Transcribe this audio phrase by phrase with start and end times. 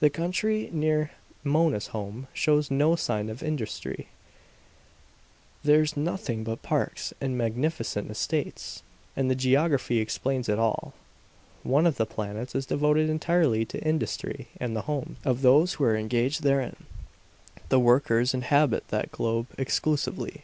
[0.00, 1.12] The country near
[1.42, 4.08] Mona's home shows no sign of industry;
[5.64, 8.82] there's nothing but parks and magnificent estates.
[9.16, 10.92] And the geography explains it all.
[11.62, 15.84] One of the planets is devoted entirely to industry and the homes of those who
[15.84, 16.76] are engaged therein;
[17.70, 20.42] the workers inhabit that globe exclusively.